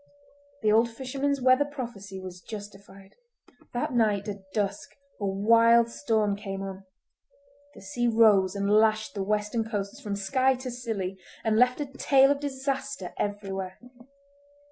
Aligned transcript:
The 0.63 0.71
old 0.71 0.89
fisherman's 0.89 1.41
weather 1.43 1.63
prophecy 1.63 2.19
was 2.19 2.41
justified. 2.41 3.13
That 3.71 3.93
night 3.93 4.27
at 4.27 4.51
dusk 4.51 4.95
a 5.19 5.27
wild 5.27 5.91
storm 5.91 6.35
came 6.35 6.63
on. 6.63 6.85
The 7.75 7.83
sea 7.83 8.07
rose 8.07 8.55
and 8.55 8.67
lashed 8.67 9.13
the 9.13 9.21
western 9.21 9.63
coasts 9.63 10.01
from 10.01 10.15
Skye 10.15 10.55
to 10.55 10.71
Scilly 10.71 11.19
and 11.43 11.55
left 11.55 11.81
a 11.81 11.85
tale 11.85 12.31
of 12.31 12.39
disaster 12.39 13.13
everywhere. 13.19 13.77